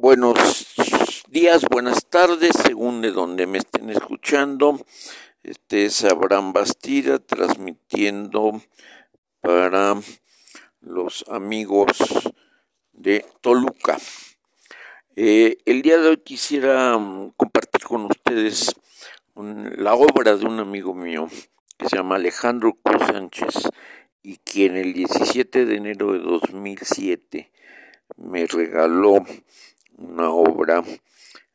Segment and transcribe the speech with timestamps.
[0.00, 0.74] buenos
[1.28, 4.80] días, buenas tardes, según de donde me estén escuchando.
[5.42, 8.62] Este es Abraham Bastida transmitiendo
[9.42, 10.00] para
[10.80, 11.92] los amigos
[12.92, 13.98] de Toluca.
[15.14, 18.74] Eh, el día de hoy quisiera mm, compartir con ustedes
[19.34, 21.28] la obra de un amigo mío
[21.76, 23.68] que se llama Alejandro Cruz Sánchez
[24.22, 27.52] y quien el 17 de enero de 2007
[28.16, 29.24] me regaló
[30.02, 30.82] una obra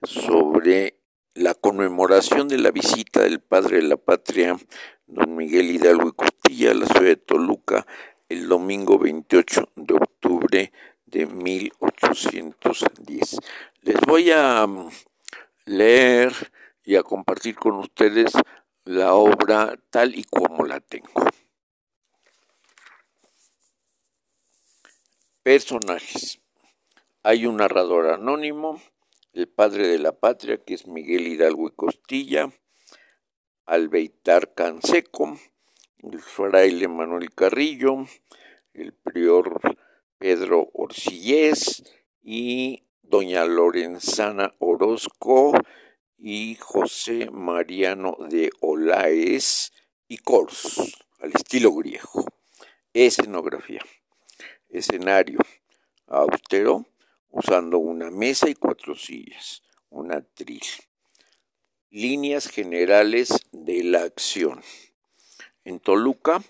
[0.03, 0.99] sobre
[1.33, 4.57] la conmemoración de la visita del padre de la patria,
[5.05, 7.85] don Miguel Hidalgo y Costilla, a la ciudad de Toluca,
[8.29, 10.71] el domingo 28 de octubre
[11.05, 13.37] de 1810.
[13.81, 14.89] Les voy a mm,
[15.65, 16.33] leer
[16.83, 18.31] y a compartir con ustedes
[18.85, 21.27] la obra tal y como la tengo.
[25.43, 26.39] Personajes.
[27.23, 28.81] Hay un narrador anónimo,
[29.33, 32.49] el padre de la patria, que es Miguel Hidalgo y Costilla,
[33.65, 35.37] Albeitar Canseco,
[35.99, 38.05] el fraile Manuel Carrillo,
[38.73, 39.59] el prior
[40.17, 41.83] Pedro Orcillés
[42.21, 45.53] y doña Lorenzana Orozco
[46.17, 49.73] y José Mariano de Olaes
[50.07, 52.25] y Cors, al estilo griego.
[52.93, 53.81] Escenografía.
[54.69, 55.39] Escenario
[56.07, 56.85] austero
[57.31, 60.61] usando una mesa y cuatro sillas, un atril.
[61.89, 64.61] Líneas generales de la acción.
[65.63, 66.43] En Toluca,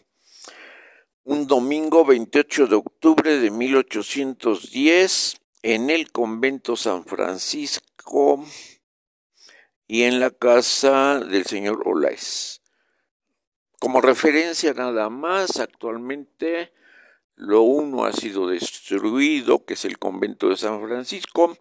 [1.24, 8.46] un domingo 28 de octubre de 1810, en el convento San Francisco
[9.88, 12.62] y en la casa del señor Olaes.
[13.80, 16.72] Como referencia nada más, actualmente
[17.38, 21.56] lo uno ha sido destruido, que es el convento de San Francisco.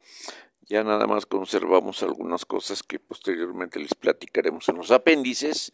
[0.62, 5.72] Ya nada más conservamos algunas cosas que posteriormente les platicaremos en los apéndices.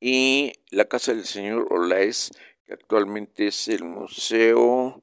[0.00, 2.32] Y la casa del señor Olaes,
[2.66, 5.02] que actualmente es el museo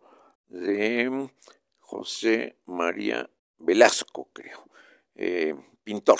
[0.49, 1.29] de
[1.79, 3.29] José María
[3.59, 4.67] Velasco, creo,
[5.15, 6.19] eh, pintor.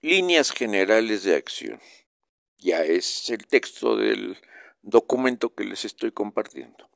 [0.00, 1.80] Líneas generales de acción.
[2.58, 4.38] Ya es el texto del
[4.86, 6.88] documento que les estoy compartiendo.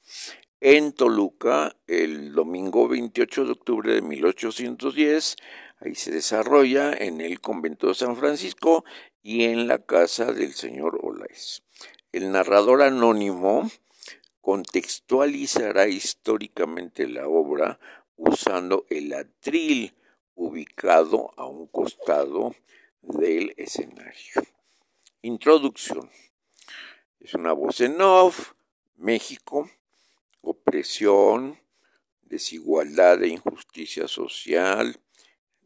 [0.60, 5.36] En Toluca, el domingo 28 de octubre de 1810,
[5.80, 8.84] ahí se desarrolla en el convento de San Francisco
[9.22, 11.62] y en la casa del señor Olaes.
[12.12, 13.68] El narrador anónimo
[14.40, 17.80] contextualizará históricamente la obra
[18.16, 19.94] usando el atril
[20.34, 22.54] ubicado a un costado
[23.02, 24.42] del escenario.
[25.22, 26.08] Introducción.
[27.20, 28.54] Es una voz en off,
[28.96, 29.70] México,
[30.40, 31.60] opresión,
[32.22, 34.98] desigualdad e injusticia social,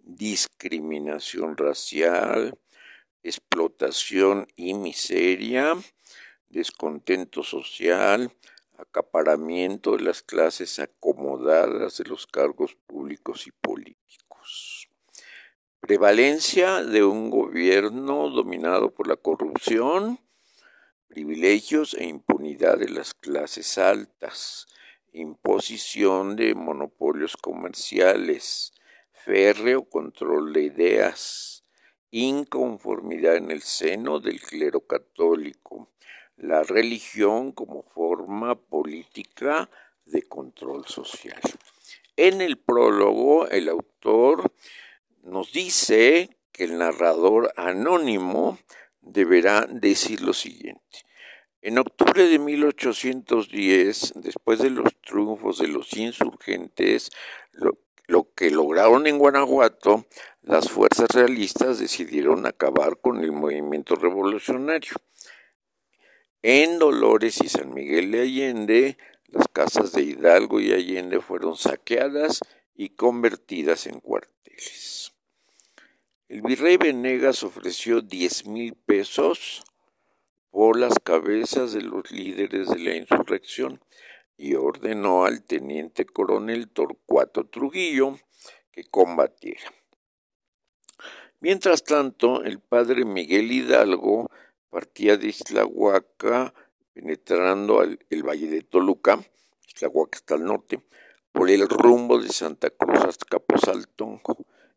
[0.03, 2.59] discriminación racial,
[3.23, 5.77] explotación y miseria,
[6.49, 8.33] descontento social,
[8.77, 14.89] acaparamiento de las clases acomodadas de los cargos públicos y políticos.
[15.79, 20.19] Prevalencia de un gobierno dominado por la corrupción,
[21.15, 24.67] privilegios e impunidad de las clases altas,
[25.13, 28.73] imposición de monopolios comerciales,
[29.13, 31.63] férreo control de ideas,
[32.11, 35.89] inconformidad en el seno del clero católico,
[36.37, 39.71] la religión como forma política
[40.07, 41.41] de control social.
[42.17, 44.53] En el prólogo, el autor
[45.23, 48.59] nos dice que el narrador anónimo
[49.05, 51.05] deberá decir lo siguiente.
[51.63, 57.11] En octubre de 1810, después de los triunfos de los insurgentes,
[57.53, 60.05] lo, que lograron en Guanajuato,
[60.43, 64.95] las fuerzas realistas decidieron acabar con el movimiento revolucionario.
[66.43, 68.99] En Dolores y San Miguel de Allende,
[69.29, 72.41] las casas de Hidalgo y Allende fueron saqueadas
[72.75, 75.14] y convertidas en cuarteles.
[76.35, 79.63] El virrey Venegas ofreció diez mil pesos
[80.51, 83.81] por las cabezas de los líderes de la insurrección
[84.37, 88.19] y ordenó al teniente coronel Torcuato Trujillo
[88.73, 89.63] que combatiera.
[91.39, 94.29] Mientras tanto, el padre Miguel Hidalgo
[94.71, 96.53] partía de Islahuaca,
[96.95, 99.21] penetrando el valle de Toluca,
[99.69, 100.81] Islahuaca está al norte,
[101.31, 104.37] por el rumbo de Santa Cruz hasta Capozaltongo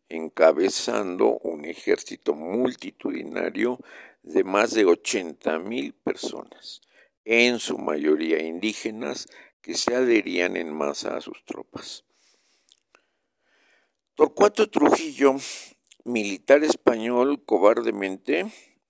[0.10, 3.80] encabezando un ejército multitudinario
[4.24, 6.82] de más de 80 mil personas,
[7.26, 9.28] en su mayoría indígenas,
[9.62, 12.06] que se adherían en masa a sus tropas.
[14.16, 15.36] Torcuato Trujillo,
[16.06, 18.46] militar español, cobardemente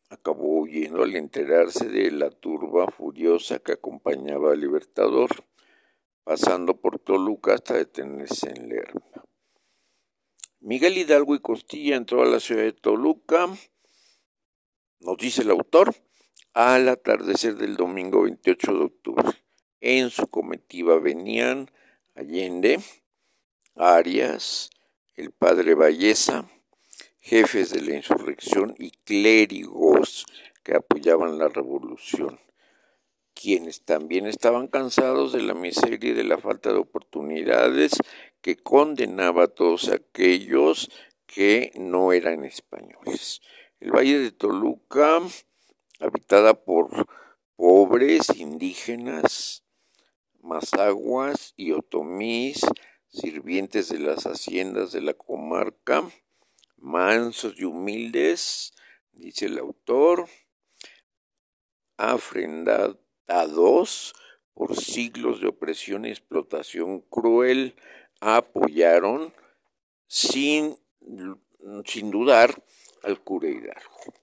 [0.09, 5.29] acabó huyendo al enterarse de la turba furiosa que acompañaba al Libertador,
[6.23, 9.26] pasando por Toluca hasta detenerse en Lerma.
[10.59, 13.47] Miguel Hidalgo y Costilla entró a la ciudad de Toluca,
[14.99, 15.95] nos dice el autor,
[16.53, 19.29] al atardecer del domingo 28 de octubre.
[19.81, 21.69] En su comitiva venían
[22.15, 22.79] Allende,
[23.75, 24.71] Arias,
[25.15, 26.49] el padre Valleza,
[27.19, 30.25] jefes de la insurrección y clérigos
[30.63, 32.39] que apoyaban la revolución,
[33.35, 37.91] quienes también estaban cansados de la miseria y de la falta de oportunidades
[38.41, 40.89] que condenaba a todos aquellos
[41.25, 43.41] que no eran españoles.
[43.79, 45.21] El Valle de Toluca,
[45.99, 47.07] habitada por
[47.55, 49.63] pobres indígenas,
[50.41, 52.61] mazaguas y otomís,
[53.09, 56.09] sirvientes de las haciendas de la comarca,
[56.77, 58.73] mansos y humildes,
[59.11, 60.27] dice el autor,
[61.97, 62.97] afrendados
[64.53, 67.75] por siglos de opresión y explotación cruel,
[68.19, 69.33] apoyaron
[70.07, 70.77] sin,
[71.85, 72.63] sin dudar
[73.03, 74.13] al cura Hidalgo.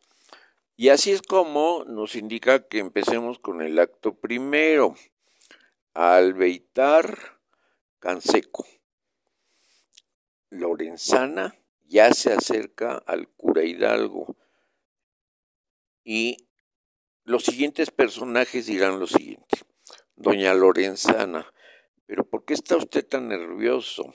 [0.76, 4.96] Y así es como nos indica que empecemos con el acto primero.
[5.92, 7.38] Albeitar
[8.00, 8.66] Canseco.
[10.50, 14.36] Lorenzana ya se acerca al cura Hidalgo.
[16.02, 16.48] Y
[17.24, 19.58] los siguientes personajes dirán lo siguiente.
[20.16, 21.52] Doña Lorenzana,
[22.06, 24.14] ¿pero por qué está usted tan nervioso?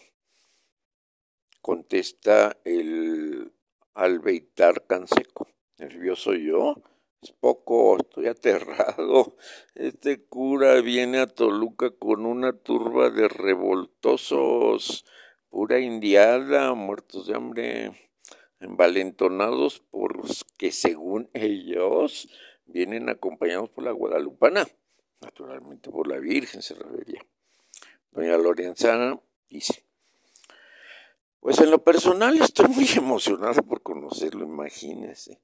[1.61, 3.53] Contesta el
[3.93, 5.47] albeitar Canseco.
[5.77, 6.75] ¿Nervioso yo?
[7.21, 9.35] Es poco, estoy aterrado.
[9.75, 15.05] Este cura viene a Toluca con una turba de revoltosos,
[15.49, 18.11] pura indiada, muertos de hambre,
[18.59, 20.21] envalentonados por
[20.57, 22.29] que según ellos
[22.65, 24.65] vienen acompañados por la guadalupana,
[25.21, 27.21] naturalmente por la Virgen se refería.
[28.11, 29.19] Doña Lorenzana
[29.49, 29.83] dice,
[31.39, 35.39] pues en lo personal estoy muy emocionado por conocerlo, imagínese.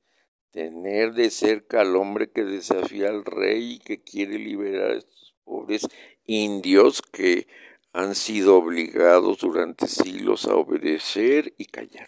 [0.52, 5.36] Tener de cerca al hombre que desafía al rey y que quiere liberar a estos
[5.44, 5.88] pobres
[6.26, 7.48] indios que
[7.92, 12.08] han sido obligados durante siglos a obedecer y callar.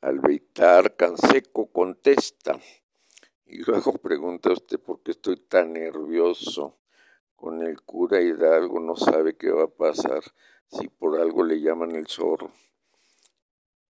[0.00, 2.60] Albeitar Canseco contesta,
[3.46, 6.76] y luego pregunta usted por qué estoy tan nervioso.
[7.36, 10.22] Con el cura Hidalgo no sabe qué va a pasar
[10.68, 12.52] si por algo le llaman el zorro.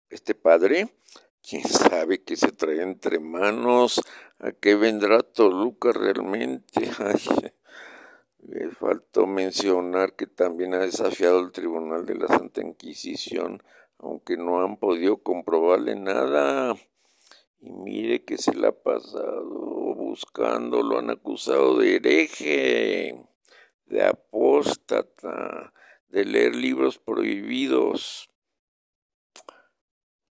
[0.10, 0.94] Este padre,
[1.42, 4.02] quién sabe qué se trae entre manos,
[4.40, 6.90] a qué vendrá Toluca realmente.
[7.00, 7.54] Ay,
[8.46, 13.64] le faltó mencionar que también ha desafiado al Tribunal de la Santa Inquisición,
[14.00, 16.76] aunque no han podido comprobarle nada.
[17.62, 23.16] Y mire que se le ha pasado buscando, lo han acusado de hereje,
[23.94, 25.72] de apóstata,
[26.08, 28.28] de leer libros prohibidos.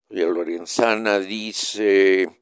[0.09, 2.39] Y Lorenzana dice,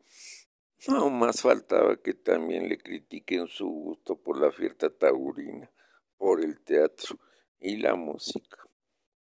[0.88, 5.70] no más faltaba que también le critiquen su gusto por la fiesta taurina,
[6.18, 7.18] por el teatro
[7.60, 8.60] y la música.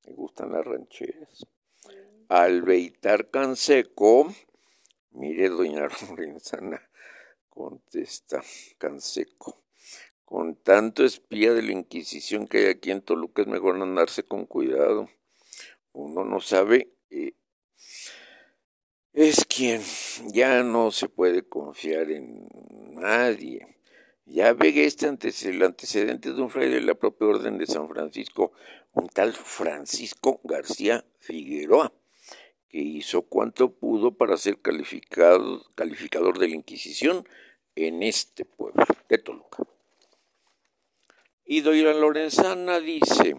[0.03, 1.47] Me gustan las rancheras.
[2.29, 4.35] Albeitar Canseco,
[5.13, 6.91] mire doña Lorenzana,
[7.49, 8.43] contesta
[8.79, 9.64] Canseco.
[10.35, 14.47] Con tanto espía de la Inquisición que hay aquí en Toluca es mejor andarse con
[14.47, 15.09] cuidado.
[15.93, 17.35] Uno no sabe, eh,
[19.13, 19.81] es quien
[20.33, 22.49] ya no se puede confiar en
[22.95, 23.77] nadie.
[24.27, 28.51] Ya ve este antecedente de un fraile de la propia orden de San Francisco,
[28.93, 31.93] un tal Francisco García Figueroa,
[32.69, 37.25] que hizo cuanto pudo para ser calificado, calificador de la Inquisición
[37.77, 39.65] en este pueblo de Toluca.
[41.47, 43.37] Y doña Lorenzana dice,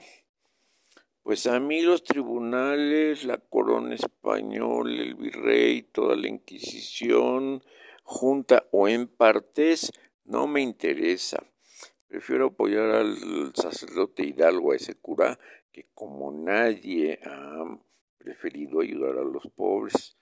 [1.24, 7.64] pues a mí los tribunales, la corona española, el virrey, toda la Inquisición,
[8.04, 9.92] junta o en partes,
[10.24, 11.44] no me interesa.
[12.08, 15.40] Prefiero apoyar al sacerdote Hidalgo, a ese cura,
[15.72, 17.80] que como nadie ha
[18.20, 20.16] preferido ayudar a los pobres.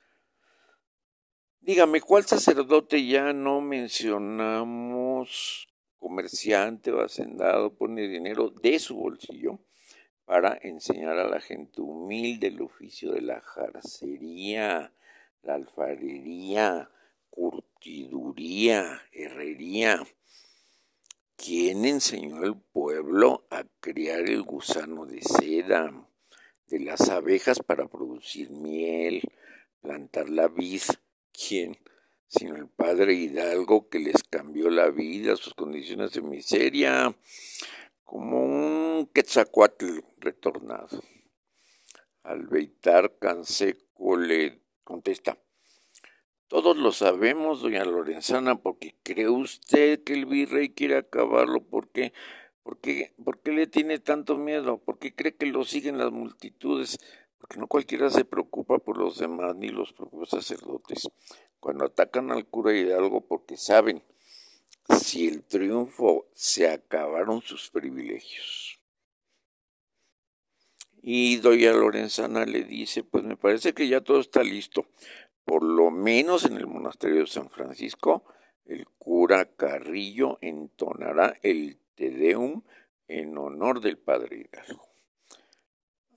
[1.60, 5.68] Dígame, ¿cuál sacerdote ya no mencionamos
[6.04, 9.60] comerciante o hacendado pone dinero de su bolsillo
[10.26, 14.94] para enseñar a la gente humilde el oficio de la jarcería,
[15.44, 16.90] la alfarería,
[17.30, 20.04] curtiduría, herrería.
[21.38, 26.06] ¿Quién enseñó al pueblo a criar el gusano de seda,
[26.68, 29.22] de las abejas para producir miel,
[29.82, 30.82] plantar la vid.
[31.32, 31.78] ¿Quién?
[32.36, 37.16] Sino el padre Hidalgo que les cambió la vida, sus condiciones de miseria,
[38.04, 41.00] como un quetzacuatl retornado.
[42.24, 45.38] Albeitar Canseco le contesta,
[46.48, 52.14] todos lo sabemos, doña Lorenzana, porque cree usted que el virrey quiere acabarlo, ¿por qué?
[52.64, 54.78] ¿Por qué, ¿Por qué le tiene tanto miedo?
[54.78, 56.98] ¿Por qué cree que lo siguen las multitudes?
[57.44, 61.10] Porque no cualquiera se preocupa por los demás ni los propios sacerdotes.
[61.60, 64.02] Cuando atacan al cura Hidalgo porque saben
[64.98, 68.80] si el triunfo se acabaron sus privilegios.
[71.02, 74.86] Y doña Lorenzana le dice, pues me parece que ya todo está listo.
[75.44, 78.24] Por lo menos en el monasterio de San Francisco,
[78.64, 82.62] el cura Carrillo entonará el Te Deum
[83.10, 84.93] en honor del padre Hidalgo.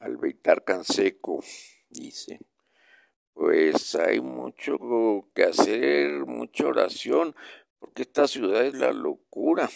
[0.01, 1.43] Albeitar Canseco
[1.89, 2.41] dice,
[3.33, 4.79] pues hay mucho
[5.35, 7.35] que hacer, mucha oración,
[7.79, 9.69] porque esta ciudad es la locura.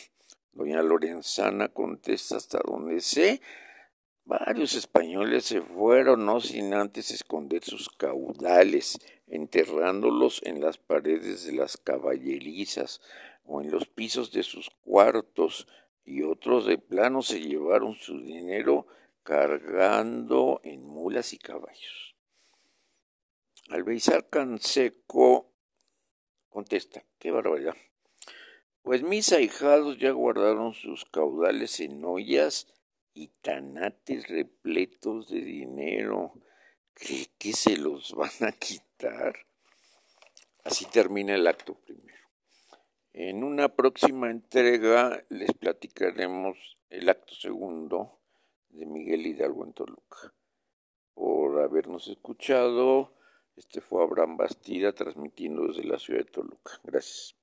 [0.53, 3.41] Doña Lorenzana contesta hasta donde sé.
[4.25, 11.53] Varios españoles se fueron, no sin antes esconder sus caudales, enterrándolos en las paredes de
[11.53, 13.01] las caballerizas
[13.45, 15.67] o en los pisos de sus cuartos,
[16.05, 18.87] y otros de plano se llevaron su dinero
[19.23, 22.17] cargando en mulas y caballos.
[23.69, 25.53] Albeizar Canseco
[26.49, 27.77] contesta, qué barbaridad.
[28.83, 32.67] Pues mis ahijados ya guardaron sus caudales en ollas
[33.15, 36.33] y tanates repletos de dinero.
[36.95, 39.47] ¿Cree que se los van a quitar?
[40.65, 42.29] Así termina el acto primero.
[43.13, 48.20] En una próxima entrega les platicaremos el acto segundo
[48.71, 50.35] de Miguel Hidalgo en Toluca.
[51.15, 53.13] Por habernos escuchado,
[53.57, 56.81] este fue Abraham Bastida transmitiendo desde la ciudad de Toluca.
[56.83, 57.37] Gracias.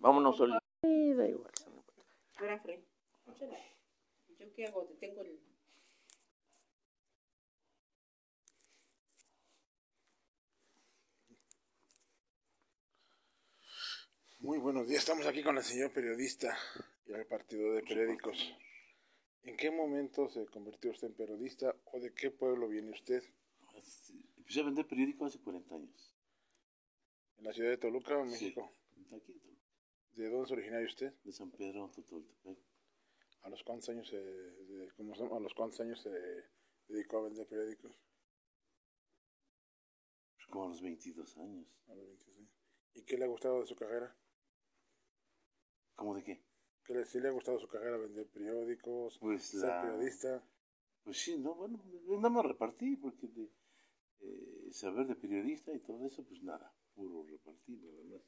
[0.00, 0.54] Vámonos, Oli.
[0.82, 1.52] Da igual.
[4.38, 4.84] ¿Yo qué hago?
[4.98, 5.51] Tengo el...
[14.42, 16.58] Muy buenos días, estamos aquí con el señor periodista
[17.06, 18.52] y repartidor de periódicos.
[19.44, 23.22] ¿En qué momento se convirtió usted en periodista o de qué pueblo viene usted?
[24.38, 26.16] Empecé a vender periódicos hace 40 años.
[27.36, 28.72] ¿En la ciudad de Toluca o en México?
[28.92, 29.62] Sí, aquí en Toluca.
[30.16, 31.14] ¿De dónde es originario usted?
[31.22, 32.58] De San Pedro, Totoltepec.
[33.42, 35.14] ¿A los cuántos años se, de, cómo?
[35.14, 36.10] ¿A los cuántos años se
[36.88, 37.96] dedicó a vender periódicos?
[40.34, 41.68] Pues como a los 22 años.
[41.86, 42.50] A los 22 años.
[42.94, 44.12] ¿Y qué le ha gustado de su carrera?
[46.02, 46.42] ¿Cómo de qué?
[46.84, 49.18] ¿Qué le, sí le ha gustado su carrera vender periódicos?
[49.20, 49.82] Pues ser la...
[49.82, 50.44] periodista.
[51.04, 53.48] Pues sí, no, bueno, nada más repartí, porque de
[54.20, 58.22] eh, saber de periodista y todo eso, pues nada, puro repartir, nada más.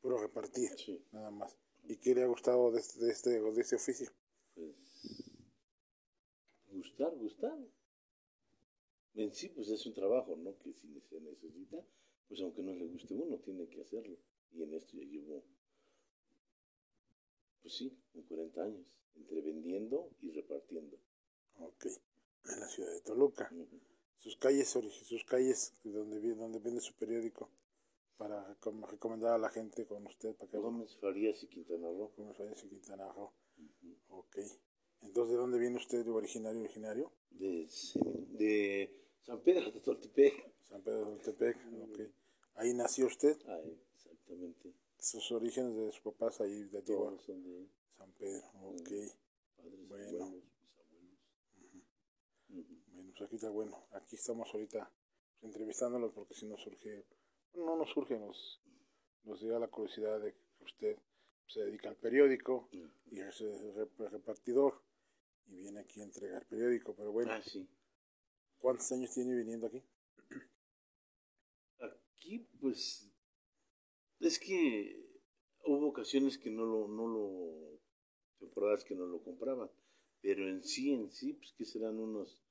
[0.00, 1.04] Puro repartir, Sí.
[1.12, 1.56] nada más.
[1.84, 4.10] ¿Y qué le ha gustado de, este- de este, de este oficio?
[4.56, 4.74] Pues
[6.72, 7.56] gustar, gustar.
[9.14, 10.58] En sí, pues es un trabajo, ¿no?
[10.58, 11.76] Que si se necesita,
[12.26, 14.16] pues aunque no le guste uno, tiene que hacerlo.
[14.50, 15.44] Y en esto ya llevo,
[17.62, 20.98] pues sí, un 40 años, entre vendiendo y repartiendo.
[21.58, 23.50] Ok, en la ciudad de Toluca.
[24.16, 27.50] Sus calles, sus calles donde, donde vende su periódico
[28.16, 32.12] para recom- recomendar a la gente con usted para que Gómez Farías y Quintana Roo.
[32.16, 33.32] Gómez Farías y Quintana Roo.
[34.08, 34.36] Ok.
[35.00, 37.12] Entonces, ¿de dónde viene usted originario, originario?
[37.30, 37.68] De,
[38.38, 40.54] de San Pedro de Toltepec.
[40.62, 41.56] San Pedro del Tepec.
[41.82, 42.00] Ok.
[42.54, 43.36] Ahí nació usted.
[43.48, 44.72] Ahí, exactamente.
[45.02, 47.12] Sus orígenes de sus papás ahí de Antigua.
[47.98, 48.46] San Pedro.
[48.62, 48.88] Ok.
[49.56, 50.24] padres, Bueno.
[50.26, 51.18] abuelos, bisabuelos.
[52.50, 52.76] Ujú.
[52.94, 53.86] Bueno, pues aquí está bueno.
[53.92, 54.90] Aquí estamos ahorita
[55.42, 57.04] entrevistándolos porque si nos surge,
[57.54, 58.60] no nos surge, nos,
[59.24, 60.98] nos llega la curiosidad de que usted
[61.48, 62.68] se dedica al periódico
[63.10, 64.80] y es rep- repartidor
[65.48, 66.94] y viene aquí a entregar periódico.
[66.94, 67.68] Pero bueno, Ah, sí.
[68.58, 69.82] ¿cuántos años tiene viniendo aquí?
[71.80, 73.10] Aquí, pues,
[74.22, 75.04] es que
[75.66, 77.80] hubo ocasiones que no lo, no lo,
[78.38, 79.70] temporadas que no lo compraban,
[80.20, 82.42] pero en sí, en sí, pues que serán unos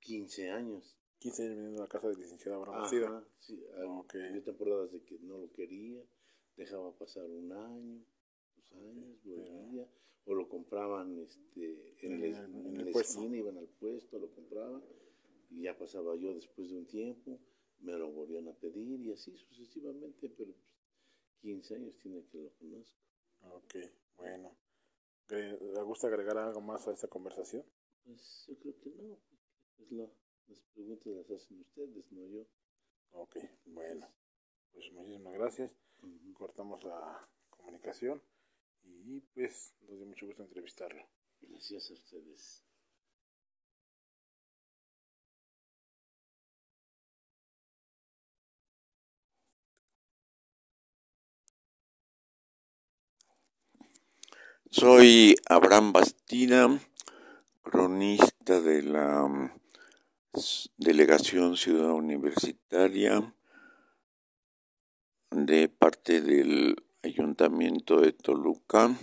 [0.00, 0.96] 15 años.
[1.18, 2.84] 15 años viniendo a la casa del licenciado Abraham.
[2.84, 6.02] Ajá, sí, había temporadas de que no lo quería,
[6.56, 8.04] dejaba pasar un año,
[8.56, 9.86] dos años, volvía,
[10.24, 13.18] o lo compraban este, en, el- en en el la puesto.
[13.20, 14.82] esquina, iban al puesto, lo compraban,
[15.50, 17.38] y ya pasaba yo después de un tiempo,
[17.80, 20.52] me lo volvieron a pedir y así sucesivamente, pero
[21.40, 22.98] 15 años tiene que lo conozco.
[23.42, 23.74] Ok,
[24.16, 24.56] bueno.
[25.28, 27.64] ¿Le gusta agregar algo más a esta conversación?
[28.04, 29.18] Pues yo creo que no.
[29.78, 30.10] Es la,
[30.48, 32.46] las preguntas las hacen ustedes, no yo.
[33.12, 34.08] Ok, bueno.
[34.72, 35.76] Pues muchísimas gracias.
[36.34, 38.22] Cortamos la comunicación
[38.82, 41.06] y pues nos dio mucho gusto entrevistarlo.
[41.40, 42.64] Gracias a ustedes.
[54.72, 56.78] Soy Abraham Bastida,
[57.60, 59.50] cronista de la mm,
[60.76, 63.34] Delegación Ciudad Universitaria
[65.32, 68.94] de parte del Ayuntamiento de Toluca,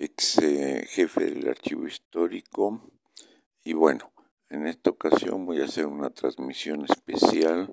[0.00, 2.82] ex eh, jefe del Archivo Histórico.
[3.62, 4.12] Y bueno,
[4.50, 7.72] en esta ocasión voy a hacer una transmisión especial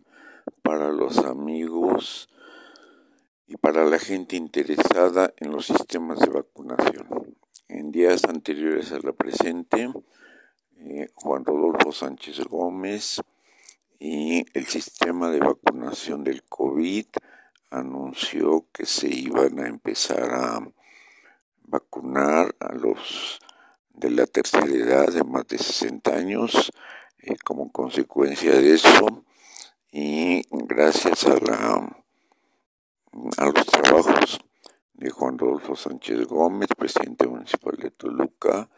[0.62, 2.30] para los amigos
[3.50, 7.36] y para la gente interesada en los sistemas de vacunación.
[7.68, 9.92] En días anteriores a la presente,
[10.78, 13.20] eh, Juan Rodolfo Sánchez Gómez
[13.98, 17.08] y el sistema de vacunación del COVID
[17.72, 20.72] anunció que se iban a empezar a
[21.64, 23.40] vacunar a los
[23.96, 26.72] de la tercera edad de más de 60 años
[27.18, 29.26] eh, como consecuencia de eso
[29.92, 32.00] y gracias a la
[33.38, 34.40] a los trabajos
[34.94, 38.70] de Juan Rodolfo Sánchez Gómez, presidente municipal de Toluca,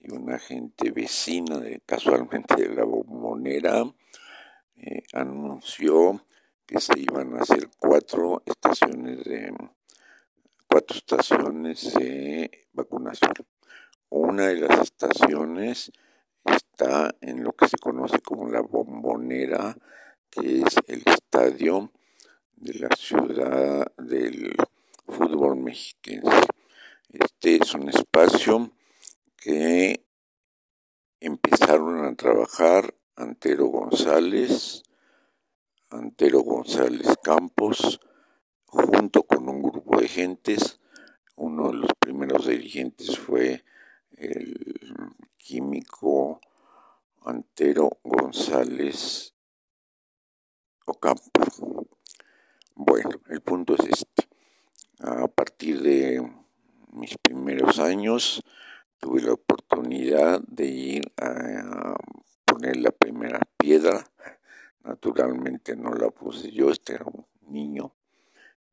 [0.00, 3.84] y una gente vecina de casualmente de la bombonera,
[4.76, 6.24] eh, anunció
[6.66, 9.54] que se iban a hacer cuatro estaciones de
[10.66, 13.32] cuatro estaciones de vacunación.
[14.10, 15.90] Una de las estaciones
[16.44, 19.76] está en lo que se conoce como la bombonera,
[20.30, 21.90] que es el estadio
[22.60, 24.56] de la ciudad del
[25.06, 26.30] fútbol mexicano.
[27.08, 28.72] Este es un espacio
[29.36, 30.04] que
[31.20, 34.82] empezaron a trabajar Antero González,
[35.90, 38.00] Antero González Campos,
[38.66, 40.80] junto con un grupo de gentes.
[41.36, 43.64] Uno de los primeros dirigentes fue
[44.16, 46.40] el químico
[47.22, 49.34] Antero González
[50.86, 51.77] Ocampo.
[52.80, 54.28] Bueno, el punto es este.
[55.00, 56.22] A partir de
[56.92, 58.40] mis primeros años
[59.00, 61.96] tuve la oportunidad de ir a
[62.44, 64.08] poner la primera piedra.
[64.84, 67.92] Naturalmente no la puse yo, este era un niño.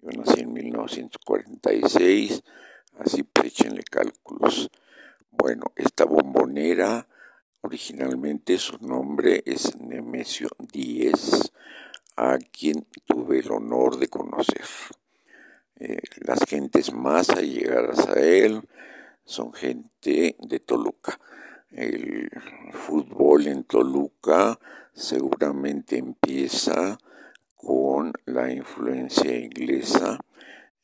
[0.04, 2.44] Yo nací en 1946,
[3.00, 4.70] así pues échenle cálculos.
[5.32, 7.08] Bueno, esta bombonera,
[7.62, 11.52] originalmente su nombre es Nemesio Díez
[12.16, 14.66] a quien tuve el honor de conocer.
[15.78, 18.62] Eh, las gentes más allegadas a él
[19.26, 21.20] son gente de Toluca.
[21.70, 22.30] El
[22.72, 24.58] fútbol en Toluca
[24.94, 26.98] seguramente empieza
[27.56, 30.20] con la influencia inglesa.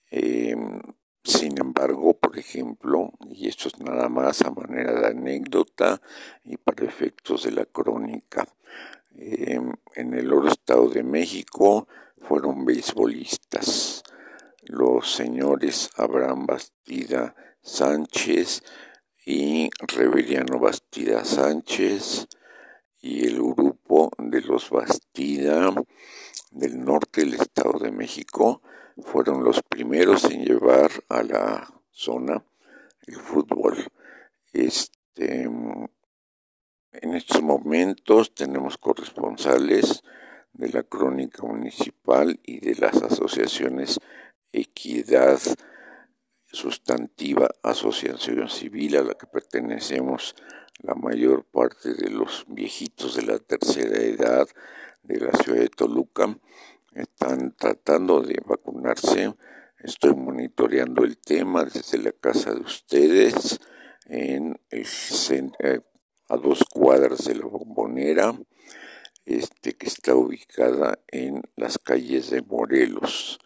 [0.10, 0.82] Em,
[1.24, 6.02] sin embargo, por ejemplo, y esto es nada más a manera de anécdota
[6.44, 8.48] y para efectos de la crónica,
[9.16, 14.04] Em, en el oro estado de México fueron beisbolistas,
[14.64, 18.64] los señores Abraham Bastida Sánchez
[19.26, 22.28] y Reveriano Bastida Sánchez
[23.02, 25.74] y el grupo de los Bastida
[26.52, 28.62] del norte del Estado de México
[29.04, 32.44] fueron los primeros en llevar a la zona
[33.08, 33.78] el fútbol.
[34.54, 35.50] Este,
[36.94, 40.04] en estos momentos tenemos corresponsales
[40.54, 44.00] de la Crónica Municipal y de las asociaciones
[44.52, 45.40] Equidad
[46.46, 50.36] Sustantiva, Asociación Civil a la que pertenecemos
[50.80, 54.48] la mayor parte de los viejitos de la tercera edad
[55.04, 56.38] de la ciudad de Toluca.
[56.94, 59.34] Están tratando de vacunarse.
[59.80, 63.62] Estoy monitoreando el tema desde la casa de ustedes
[64.06, 65.82] en el centro eh,
[66.32, 68.34] a dos cuadras de la bombonera,
[69.26, 73.38] este, que está ubicada en las calles de Morelos.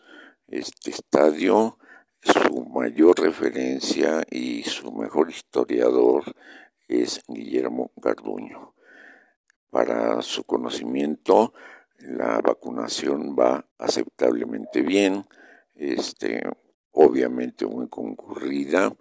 [0.48, 1.80] Este estadio,
[2.21, 6.26] su mayor referencia y su mejor historiador
[6.88, 8.76] es Guillermo Garduño.
[9.71, 11.56] Para su conocimiento,
[11.98, 15.26] la vacunación va aceptablemente bien,
[15.74, 16.43] este,
[16.91, 18.95] obviamente muy concurrida,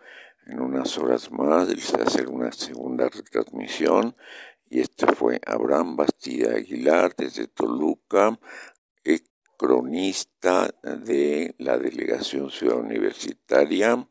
[0.46, 4.14] en unas horas más les hacer una segunda retransmisión
[4.68, 8.38] y este fue Abraham Bastida Aguilar desde Toluca
[9.56, 14.08] cronista de la delegación Ciudad Universitaria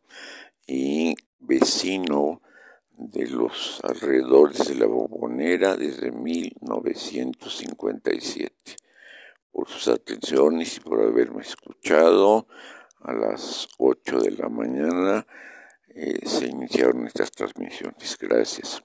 [0.66, 2.42] y vecino
[2.92, 8.78] de los alrededores de la Bombonera desde 1957.
[9.52, 12.48] Por sus atenciones y por haberme escuchado
[13.02, 15.28] a las 8 de la mañana
[15.96, 18.18] eh, se iniciaron estas transmisiones.
[18.20, 18.84] Gracias.